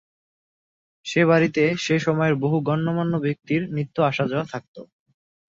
সে 1.05 1.21
বাড়িতে 1.25 1.63
সে 1.77 1.95
সময়ের 1.99 2.35
বহু 2.35 2.57
গণ্যমান্য 2.61 3.13
ব্যক্তির 3.25 3.61
নিত্য 3.75 3.97
আসা 4.09 4.25
যাওয়া 4.27 4.45
থাকত। 4.51 4.75